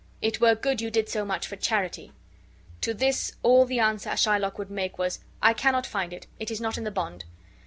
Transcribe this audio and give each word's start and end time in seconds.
It 0.19 0.41
were 0.41 0.55
good 0.55 0.81
you 0.81 0.89
did 0.89 1.09
so 1.09 1.23
much 1.23 1.45
for 1.45 1.55
charity." 1.55 2.11
To 2.81 2.91
this 2.95 3.33
all 3.43 3.65
the 3.67 3.77
answer 3.77 4.15
Shylock 4.17 4.57
would 4.57 4.71
make 4.71 4.97
was, 4.97 5.19
"I 5.43 5.53
cannot 5.53 5.85
find 5.85 6.11
it; 6.11 6.25
it 6.39 6.49
is 6.49 6.59
not 6.59 6.75
in 6.75 6.85
the 6.85 6.89
bond." 6.89 7.23